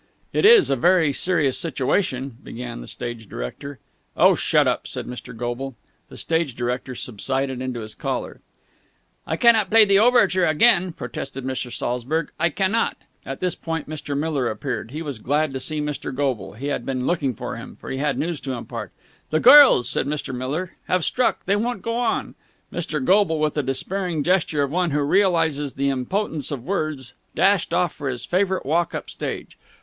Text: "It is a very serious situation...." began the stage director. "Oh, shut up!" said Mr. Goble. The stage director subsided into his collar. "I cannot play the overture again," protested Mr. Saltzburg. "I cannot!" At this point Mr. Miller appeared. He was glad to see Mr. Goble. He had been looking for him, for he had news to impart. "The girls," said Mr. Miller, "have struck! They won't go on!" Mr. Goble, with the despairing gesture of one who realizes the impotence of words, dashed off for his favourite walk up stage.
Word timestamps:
"It 0.33 0.45
is 0.45 0.71
a 0.71 0.75
very 0.75 1.13
serious 1.13 1.59
situation...." 1.59 2.37
began 2.41 2.81
the 2.81 2.87
stage 2.87 3.29
director. 3.29 3.77
"Oh, 4.17 4.33
shut 4.33 4.67
up!" 4.67 4.87
said 4.87 5.05
Mr. 5.05 5.37
Goble. 5.37 5.75
The 6.09 6.17
stage 6.17 6.55
director 6.55 6.95
subsided 6.95 7.61
into 7.61 7.81
his 7.81 7.93
collar. 7.93 8.41
"I 9.27 9.37
cannot 9.37 9.69
play 9.69 9.85
the 9.85 9.99
overture 9.99 10.43
again," 10.45 10.91
protested 10.91 11.45
Mr. 11.45 11.71
Saltzburg. 11.71 12.31
"I 12.39 12.49
cannot!" 12.49 12.97
At 13.27 13.41
this 13.41 13.53
point 13.53 13.87
Mr. 13.87 14.17
Miller 14.17 14.49
appeared. 14.49 14.89
He 14.89 15.03
was 15.03 15.19
glad 15.19 15.53
to 15.53 15.59
see 15.59 15.79
Mr. 15.79 16.11
Goble. 16.11 16.53
He 16.53 16.65
had 16.69 16.83
been 16.83 17.05
looking 17.05 17.35
for 17.35 17.57
him, 17.57 17.75
for 17.75 17.91
he 17.91 17.99
had 17.99 18.17
news 18.17 18.39
to 18.39 18.53
impart. 18.53 18.91
"The 19.29 19.39
girls," 19.39 19.87
said 19.87 20.07
Mr. 20.07 20.33
Miller, 20.33 20.71
"have 20.87 21.05
struck! 21.05 21.45
They 21.45 21.55
won't 21.55 21.83
go 21.83 21.95
on!" 21.97 22.33
Mr. 22.73 23.05
Goble, 23.05 23.39
with 23.39 23.53
the 23.53 23.61
despairing 23.61 24.23
gesture 24.23 24.63
of 24.63 24.71
one 24.71 24.89
who 24.89 25.03
realizes 25.03 25.73
the 25.75 25.91
impotence 25.91 26.49
of 26.49 26.63
words, 26.63 27.13
dashed 27.35 27.71
off 27.71 27.93
for 27.93 28.09
his 28.09 28.25
favourite 28.25 28.65
walk 28.65 28.95
up 28.95 29.07
stage. 29.07 29.59